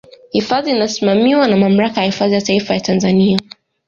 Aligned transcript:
Hifadhi 0.31 0.71
inasimamiwa 0.71 1.47
na 1.47 1.57
Mamlaka 1.57 1.99
ya 2.01 2.05
Hifadhi 2.05 2.33
ya 2.33 2.41
Taifa 2.41 2.73
ya 2.73 2.79
Tanzania 2.79 3.39